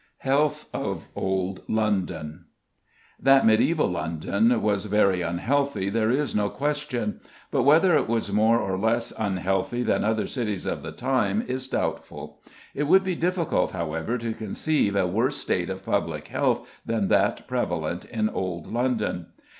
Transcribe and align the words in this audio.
HEALTH 0.23 0.67
OF 0.73 1.09
OLD 1.15 1.61
LONDON. 1.67 2.45
That 3.19 3.43
mediæval 3.45 3.91
London 3.91 4.59
was 4.63 4.85
very 4.85 5.21
unhealthy 5.21 5.91
there 5.91 6.09
is 6.09 6.33
no 6.35 6.49
question, 6.49 7.19
but 7.51 7.61
whether 7.61 7.95
it 7.95 8.07
was 8.09 8.33
more 8.33 8.57
or 8.59 8.79
less 8.79 9.13
unhealthy 9.19 9.83
than 9.83 10.03
other 10.03 10.25
cities 10.25 10.65
of 10.65 10.81
the 10.81 10.91
time 10.91 11.43
is 11.47 11.67
doubtful. 11.67 12.41
It 12.73 12.85
would 12.87 13.03
be 13.03 13.13
difficult, 13.13 13.73
however, 13.73 14.17
to 14.17 14.33
conceive 14.33 14.95
a 14.95 15.05
worse 15.05 15.37
state 15.37 15.69
of 15.69 15.85
public 15.85 16.29
health 16.29 16.67
than 16.83 17.07
that 17.09 17.47
prevalent 17.47 18.03
in 18.05 18.27
old 18.27 18.73
London. 18.73 19.27